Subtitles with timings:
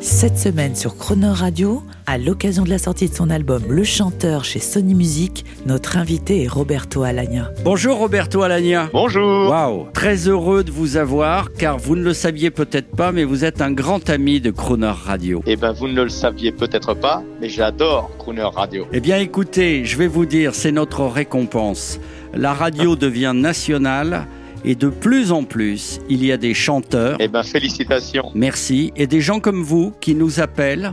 [0.00, 4.44] Cette semaine sur Croner Radio, à l'occasion de la sortie de son album Le Chanteur
[4.44, 7.50] chez Sony Music, notre invité est Roberto Alagna.
[7.64, 8.88] Bonjour Roberto Alagna.
[8.92, 9.50] Bonjour.
[9.50, 13.44] Waouh, très heureux de vous avoir car vous ne le saviez peut-être pas mais vous
[13.44, 15.42] êtes un grand ami de Crooner Radio.
[15.46, 18.86] Eh ben, vous ne le saviez peut-être pas, mais j'adore Crooner Radio.
[18.92, 21.98] Eh bien écoutez, je vais vous dire, c'est notre récompense.
[22.34, 24.26] La radio devient nationale
[24.64, 28.30] et de plus en plus, il y a des chanteurs, Eh ben, félicitations.
[28.34, 30.92] merci, et des gens comme vous qui nous appellent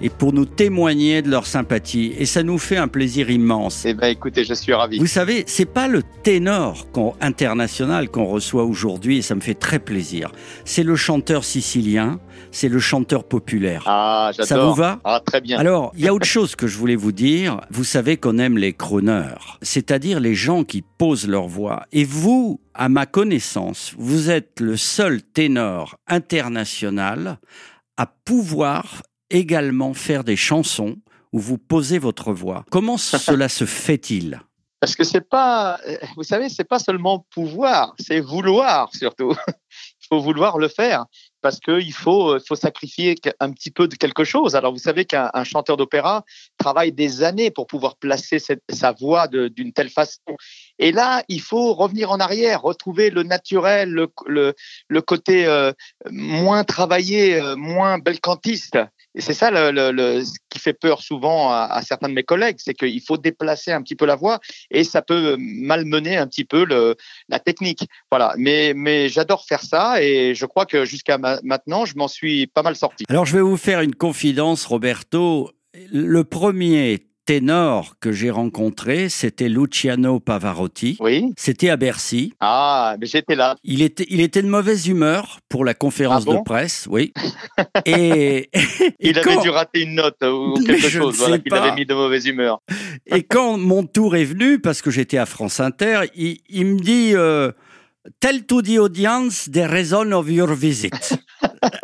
[0.00, 3.84] et pour nous témoigner de leur sympathie et ça nous fait un plaisir immense.
[3.84, 4.98] Eh ben, écoutez, je suis ravi.
[4.98, 6.86] Vous savez, c'est pas le ténor
[7.20, 10.32] international qu'on reçoit aujourd'hui et ça me fait très plaisir.
[10.64, 13.84] C'est le chanteur sicilien, c'est le chanteur populaire.
[13.86, 14.46] Ah, j'adore.
[14.46, 15.00] Ça vous va?
[15.04, 15.58] Ah, très bien.
[15.58, 17.60] Alors, il y a autre chose que je voulais vous dire.
[17.70, 21.84] Vous savez qu'on aime les crooners, c'est-à-dire les gens qui posent leur voix.
[21.92, 27.38] Et vous, à ma connaissance, vous êtes le seul ténor international
[27.96, 30.96] à pouvoir également faire des chansons
[31.32, 32.64] où vous posez votre voix.
[32.70, 34.40] Comment cela se fait-il?
[34.80, 39.34] Parce que c'est pas, euh, vous savez, c'est pas seulement pouvoir, c'est vouloir surtout.
[39.48, 41.06] Il faut vouloir le faire
[41.40, 44.56] parce qu'il faut, euh, faut sacrifier un petit peu de quelque chose.
[44.56, 46.24] Alors, vous savez qu'un un chanteur d'opéra
[46.58, 50.20] travaille des années pour pouvoir placer cette- sa voix d'une telle façon.
[50.78, 54.54] Et là, il faut revenir en arrière, retrouver le naturel, le, le,
[54.88, 55.72] le côté euh,
[56.10, 58.78] moins travaillé, euh, moins belcantiste.
[59.16, 63.16] C'est ça ce qui fait peur souvent à, certains de mes collègues, c'est qu'il faut
[63.16, 64.40] déplacer un petit peu la voix
[64.70, 66.64] et ça peut malmener un petit peu
[67.28, 67.88] la technique.
[68.10, 68.34] Voilà.
[68.36, 72.62] Mais, j'adore faire ça et je crois que jusqu'à ma- maintenant, je m'en suis pas
[72.62, 73.04] mal sorti.
[73.08, 75.50] Alors, je vais vous faire une confidence, Roberto.
[75.92, 80.96] Le premier ténor que j'ai rencontré, c'était Luciano Pavarotti.
[81.00, 81.32] Oui.
[81.36, 82.34] C'était à Bercy.
[82.40, 83.56] Ah, mais j'étais là.
[83.64, 87.12] Il était, il était de mauvaise humeur pour la conférence Ah bon de presse, oui.
[87.86, 88.60] Et, et
[89.00, 91.16] Il quand, avait dû rater une note ou quelque chose.
[91.16, 92.60] Voilà, qu'il avait mis de mauvaise humeur.
[93.06, 96.78] et quand mon tour est venu, parce que j'étais à France Inter, il, il me
[96.78, 97.52] dit euh,
[98.20, 100.92] Tell to the audience the reason of your visit.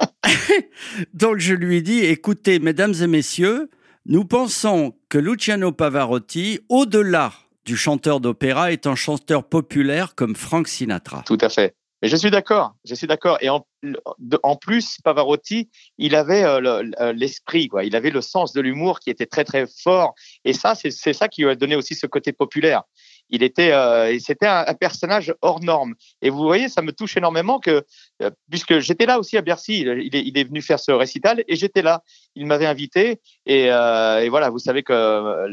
[1.14, 3.70] Donc je lui dis Écoutez, mesdames et messieurs,
[4.06, 7.32] nous pensons que Luciano Pavarotti, au-delà
[7.64, 11.22] du chanteur d'opéra, est un chanteur populaire comme Frank Sinatra.
[11.26, 11.74] Tout à fait.
[12.02, 13.36] Je suis d'accord, je suis d'accord.
[13.42, 13.66] Et en,
[14.56, 15.68] plus, Pavarotti,
[15.98, 17.84] il avait euh, le- l'esprit, quoi.
[17.84, 20.14] Il avait le sens de l'humour qui était très très fort.
[20.46, 22.84] Et ça, c'est ça qui lui a donné aussi ce côté populaire.
[23.30, 25.94] Il était, euh, c'était un, personnage hors norme.
[26.22, 27.84] Et vous voyez, ça me touche énormément que,
[28.22, 31.82] euh, puisque j'étais là aussi à Bercy, il est, venu faire ce récital et j'étais
[31.82, 32.02] là.
[32.34, 35.48] Il m'avait invité et, euh, et voilà, vous savez que euh,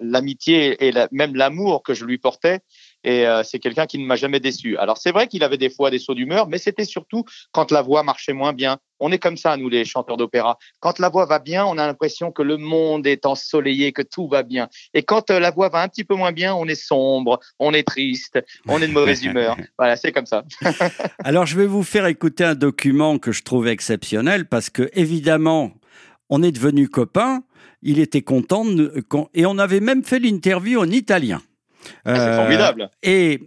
[0.00, 2.60] l'amitié et même l'amour que je lui portais,
[3.08, 4.76] et euh, c'est quelqu'un qui ne m'a jamais déçu.
[4.76, 7.80] Alors c'est vrai qu'il avait des fois des sauts d'humeur, mais c'était surtout quand la
[7.80, 8.76] voix marchait moins bien.
[9.00, 10.58] On est comme ça, nous les chanteurs d'opéra.
[10.80, 14.28] Quand la voix va bien, on a l'impression que le monde est ensoleillé, que tout
[14.28, 14.68] va bien.
[14.92, 17.72] Et quand euh, la voix va un petit peu moins bien, on est sombre, on
[17.72, 19.56] est triste, on est de mauvaise humeur.
[19.78, 20.44] Voilà, c'est comme ça.
[21.24, 25.72] Alors, je vais vous faire écouter un document que je trouve exceptionnel parce que, évidemment,
[26.28, 27.42] on est devenus copains.
[27.80, 28.92] Il était content de
[29.34, 31.40] et on avait même fait l'interview en italien.
[32.04, 32.90] Ah, c'est Euh, formidable.
[33.02, 33.40] Et,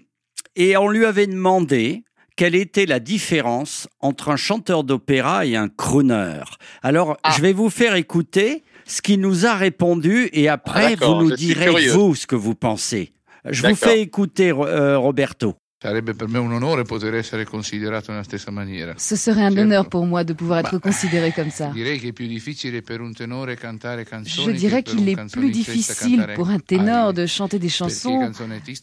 [0.56, 2.04] et on lui avait demandé
[2.36, 6.42] quelle était la différence entre un chanteur d'opéra et un crooner.
[6.82, 7.34] Alors, Ah.
[7.36, 11.32] je vais vous faire écouter ce qu'il nous a répondu et après, Ah, vous nous
[11.36, 13.14] direz, vous, ce que vous pensez.
[13.46, 15.56] Je vous fais écouter, euh, Roberto.
[15.84, 18.94] Sarebbe per me un onore poter essere considerato nella stessa maniera.
[19.00, 19.62] Ce serait un Certo.
[19.62, 21.72] honneur pour moi de pouvoir être Bah, considéré comme ça.
[21.74, 25.32] Direi che è più difficile per un tenore cantare canzoni Je dirais qu'il un est
[25.32, 28.32] plus difficile pour un ténor de chanter des chansons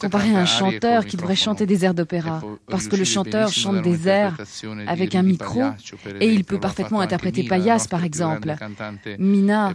[0.00, 2.42] comparé à un chanteur qui devrait chanter des airs d'opéra.
[2.66, 4.36] Parce que le chanteur chante des airs
[4.88, 5.62] avec un micro
[6.18, 8.56] et il peut parfaitement interpréter Payas, par exemple.
[9.20, 9.72] Mina,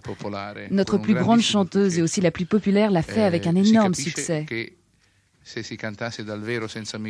[0.72, 3.54] notre un plus grande chanteuse et aussi la plus populaire, l'a fait Eh, avec un
[3.64, 4.46] si énorme succès.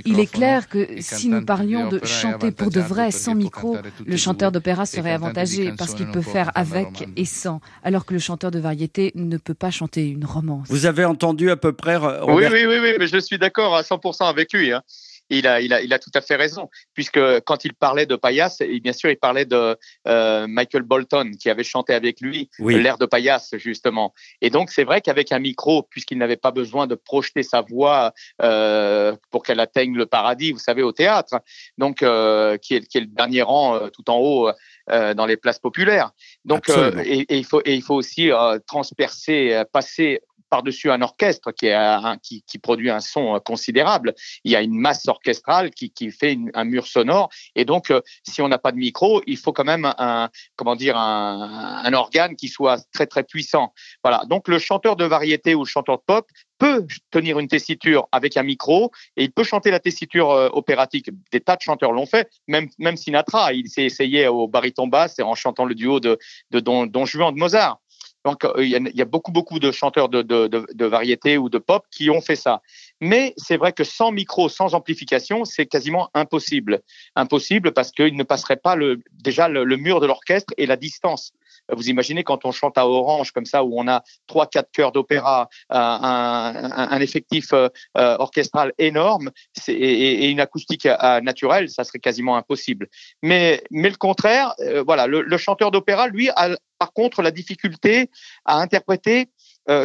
[0.05, 4.15] Il est clair que si nous parlions de chanter pour de vrai sans micro, le
[4.15, 8.13] e chanteur d'opéra Et serait avantagé parce qu'il peut faire avec et sans, alors que
[8.13, 10.67] le chanteur de variété ne peut pas chanter une romance.
[10.69, 13.75] Vous avez entendu à peu près, Oui, Roberto oui, oui, oui, mais je suis d'accord
[13.75, 14.71] à 100% avec lui.
[14.71, 14.81] hein.
[15.29, 18.15] Il a, il a, il a tout à fait raison, puisque quand il parlait de
[18.15, 19.77] Payas, et bien sûr, il parlait de
[20.07, 22.81] euh, Michael Bolton qui avait chanté avec lui Oui.
[22.81, 24.13] l'air de Payas justement.
[24.41, 28.13] Et donc c'est vrai qu'avec un micro, puisqu'il n'avait pas besoin de projeter sa voix
[28.41, 31.39] euh, pour qu'elle atteigne le paradis, vous savez, au théâtre,
[31.77, 34.49] donc euh, qui, est, qui est le dernier rang euh, tout en haut
[34.89, 36.11] euh, dans les places populaires.
[36.45, 40.19] Donc euh, et il faut et il faut aussi euh, transpercer, euh, passer
[40.53, 44.13] par-dessus un orchestre qui, produit un son euh, considérable.
[44.43, 47.29] Il y a une masse orchestrale qui, fait un mur sonore.
[47.55, 50.75] Et donc, euh, si on n'a pas de micro, il faut quand même un, comment
[50.75, 53.73] dire, un, organe qui soit très très puissant.
[54.03, 54.25] Voilà.
[54.29, 56.27] Donc, le chanteur de variété ou le chanteur de pop
[56.59, 61.09] peut tenir une tessiture avec un micro et il peut chanter la tessiture euh, opératique.
[61.31, 62.29] Des tas de chanteurs l'ont fait.
[62.47, 66.19] Même Sinatra, il s'est essayé au baryton basse en chantant le duo de,
[66.51, 67.79] Don Juan de Mozart.
[68.25, 72.09] Donc, euh, il y, a, beaucoup, beaucoup de chanteurs de, variété ou de pop qui
[72.09, 72.61] ont fait ça.
[73.01, 76.81] Mais c'est vrai que sans micro, sans amplification, c'est quasiment impossible.
[77.15, 81.33] Impossible parce qu'il ne passerait pas le, déjà le mur de l'orchestre et la distance.
[81.71, 84.91] Vous imaginez quand on chante à Orange comme ça, où on a trois, quatre chœurs
[84.91, 89.31] d'opéra, euh, un, effectif euh, euh, orchestral énorme
[89.67, 90.87] et, une acoustique
[91.21, 92.87] naturelle, ça serait quasiment impossible.
[93.21, 94.55] Mais, le contraire,
[94.85, 96.49] voilà, le, chanteur d'opéra, lui, a
[96.79, 98.09] par contre la difficulté
[98.45, 99.29] à interpréter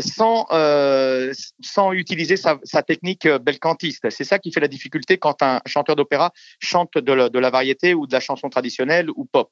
[0.00, 0.46] sans
[1.60, 4.10] sans utiliser sa, sa technique belcantiste.
[4.10, 8.06] C'est ça qui fait la difficulté quand un chanteur d'opéra chante de la variété ou
[8.06, 9.50] de la chanson traditionnelle ou pop.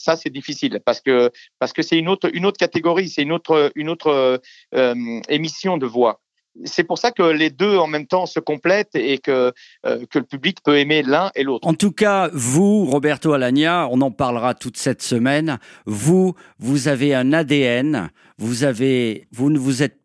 [0.00, 3.32] Ça c'est difficile parce que parce que c'est une autre une autre catégorie, c'est une
[3.32, 4.40] autre une autre
[4.74, 6.22] euh, émission de voix.
[6.64, 9.52] C'est pour ça que les deux en même temps se complètent et que
[9.86, 11.68] euh, que le public peut aimer l'un et l'autre.
[11.68, 15.58] En tout cas, vous, Roberto Alagna, on en parlera toute cette semaine.
[15.84, 18.10] Vous, vous avez un ADN.
[18.38, 19.99] Vous avez, vous ne vous êtes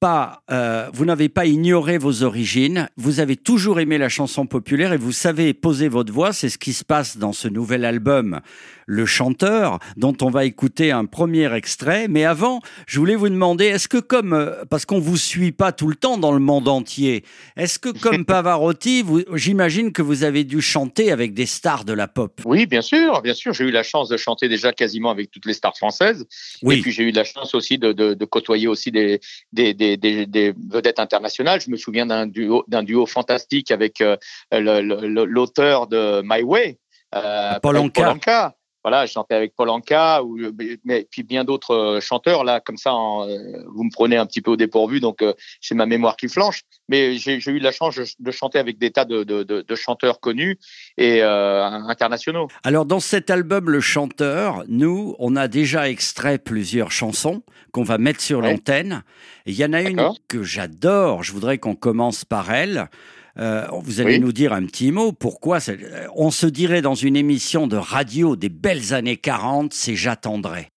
[0.00, 2.88] pas, euh, vous n'avez pas ignoré vos origines.
[2.96, 6.32] Vous avez toujours aimé la chanson populaire et vous savez poser votre voix.
[6.32, 8.40] C'est ce qui se passe dans ce nouvel album,
[8.86, 12.08] Le Chanteur, dont on va écouter un premier extrait.
[12.08, 15.72] Mais avant, je voulais vous demander, est-ce que comme, euh, parce qu'on vous suit pas
[15.72, 17.24] tout le temps dans le monde entier,
[17.56, 19.04] est-ce que comme Pavarotti,
[19.34, 22.40] j'imagine que vous avez dû chanter avec des stars de la pop.
[22.44, 23.54] Oui, bien sûr, bien sûr.
[23.54, 26.26] J'ai eu la chance de chanter déjà quasiment avec toutes les stars françaises.
[26.62, 26.78] Oui.
[26.78, 29.20] Et puis j'ai eu la chance aussi de, de, de côtoyer aussi des,
[29.52, 31.60] des, des, des, des vedettes internationales.
[31.60, 34.16] Je me souviens d'un duo, d'un duo fantastique avec euh,
[34.52, 36.78] l'auteur de My Way,
[37.14, 38.54] euh, Paul Anka.
[38.86, 40.38] Voilà, je chantais avec Paul Anka, ou,
[40.84, 42.94] mais puis bien d'autres euh, chanteurs là, comme ça.
[42.94, 43.36] en, euh,
[43.74, 46.62] vous me prenez un petit peu au dépourvu, donc euh, j'ai ma mémoire qui flanche.
[46.88, 50.20] Mais j'ai eu la chance de, chanter avec des tas de, de, de, de chanteurs
[50.20, 50.60] connus
[50.98, 52.46] et euh, internationaux.
[52.62, 57.42] Alors dans cet album Le Chanteur, nous, on a déjà extrait plusieurs chansons
[57.72, 58.52] qu'on va mettre sur Ouais.
[58.52, 59.02] l'antenne.
[59.46, 62.88] Il y en a une que j'adore, je voudrais qu'on commence par elle.
[63.38, 64.20] Euh, vous allez Oui.
[64.20, 65.12] nous dire un petit mot.
[65.12, 69.94] Pourquoi euh, On se dirait dans une émission de radio des belles années 40, c'est
[69.96, 70.68] J'attendrai.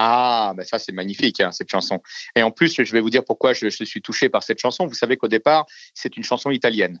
[0.00, 2.00] Ah, ben ça c'est magnifique hein, cette chanson.
[2.36, 4.86] Et en plus, je vais vous dire pourquoi je, je suis touché par cette chanson.
[4.86, 7.00] Vous savez qu'au départ, c'est une chanson italienne.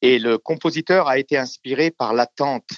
[0.00, 2.68] Et le compositeur a été inspiré par l'attente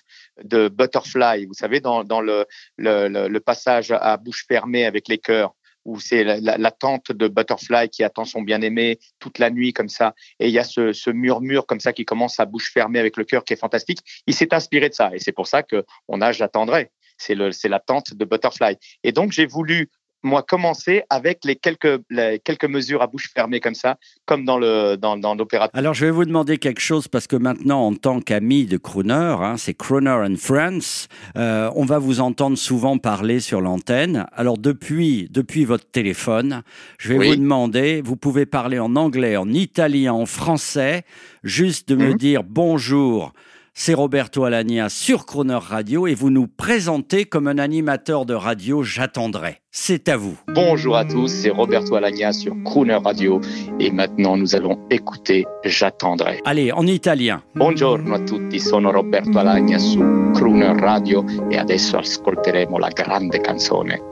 [0.42, 1.46] de Butterfly.
[1.46, 2.44] Vous savez, dans, dans le,
[2.76, 5.52] le, le, le passage à bouche fermée avec les chœurs,
[5.84, 9.88] où c'est la- la- l'attente de Butterfly qui attend son bien-aimé toute la nuit comme
[9.88, 10.14] ça.
[10.38, 13.16] Et il y a ce, ce murmure comme ça qui commence à bouche fermée avec
[13.16, 14.00] le cœur qui est fantastique.
[14.26, 15.10] Il s'est inspiré de ça.
[15.14, 16.90] Et c'est pour ça que on a J'attendrai.
[17.18, 17.34] C'est
[17.68, 18.76] l'attente de Butterfly.
[19.04, 19.90] Et donc, j'ai voulu,
[20.22, 24.58] moi, commencer avec les quelques, les quelques mesures à bouche fermée comme ça, comme dans
[24.58, 25.68] le, dans, dans l'opéra.
[25.74, 29.14] Alors je vais vous demander quelque chose parce que maintenant, en tant qu'ami de Crooner,
[29.40, 34.26] hein, c'est Crooner and Friends, euh, on va vous entendre souvent parler sur l'antenne.
[34.32, 36.62] Alors depuis, depuis votre téléphone,
[36.98, 37.28] je vais Oui.
[37.28, 41.04] vous demander, vous pouvez parler en anglais, en italien, en français,
[41.42, 42.14] juste de me Mhm.
[42.16, 43.32] dire bonjour.
[43.74, 48.82] C'est Roberto Alagna sur Crooner Radio et vous nous présentez comme un animateur de radio,
[48.82, 49.62] j'attendrai.
[49.70, 50.36] C'est à vous.
[50.48, 53.40] Bonjour à tous, c'est Roberto Alagna sur Crooner Radio.
[53.80, 56.42] Et maintenant, nous allons écouter J'attendrai.
[56.44, 57.42] Allez, en italien.
[57.54, 60.00] Buongiorno a tutti, sono Roberto Alagna su
[60.34, 64.02] Crooner Radio e adesso ascolteremo la grande canzone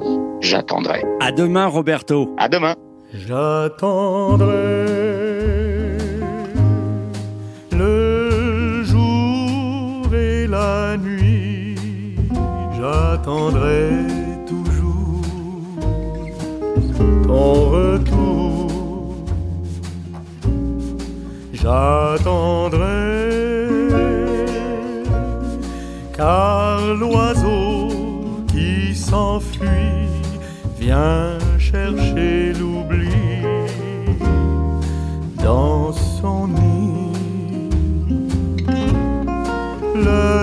[0.40, 1.02] J'attendrai.
[1.20, 2.34] À demain, Roberto.
[2.38, 2.74] À demain.
[3.12, 5.19] J'attendrai
[13.50, 13.90] j'attendrai
[14.46, 15.22] toujours
[17.26, 19.14] ton retour.
[21.52, 22.88] J'attendrai
[26.16, 27.88] car l'oiseau
[28.48, 30.08] qui s'enfuit
[30.78, 33.10] vient chercher l'oubli
[35.42, 36.60] dans son nid.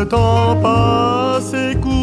[0.09, 1.96] temps passe et court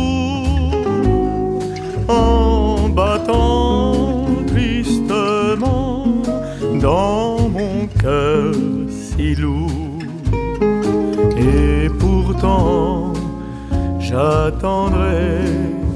[6.84, 8.52] dans mon cœur
[8.90, 10.00] si lourd.
[11.38, 13.14] Et pourtant,
[13.98, 15.40] j'attendrai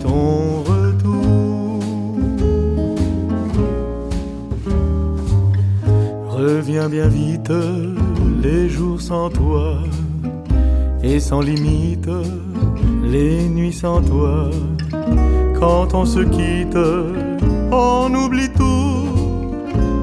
[0.03, 1.81] ton retour.
[6.31, 7.53] Reviens bien vite,
[8.43, 9.67] les jours sans toi,
[11.03, 12.09] et sans limite,
[13.05, 14.49] les nuits sans toi.
[15.61, 16.85] Quand on se quitte,
[17.71, 18.48] on oublie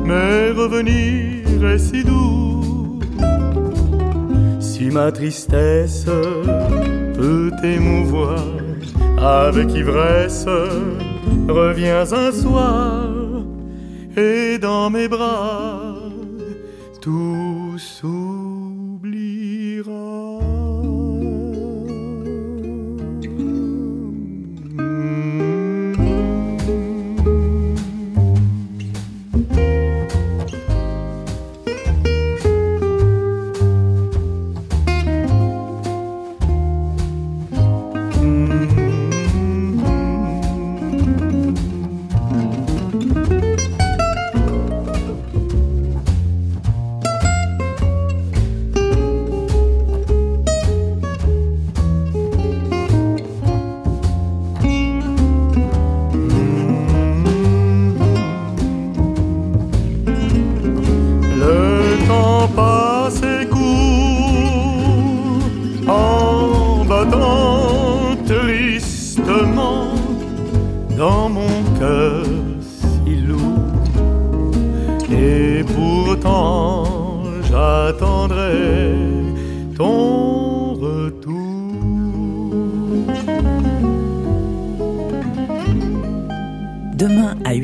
[0.06, 3.00] mais revenir est si doux.
[4.60, 6.06] Si ma tristesse
[7.16, 8.46] peut t'émouvoir
[9.18, 10.46] avec ivresse,
[11.48, 13.08] reviens un soir
[14.16, 15.96] et dans mes bras
[17.02, 18.35] tout s'oubliera.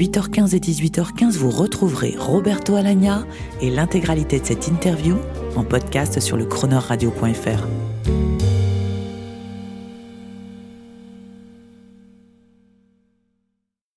[0.02, 3.24] 8h15 et 18h15, vous retrouverez Roberto Alagna
[3.62, 5.16] et l'intégralité de cette interview
[5.56, 7.68] en podcast sur le chroneurradio.fr.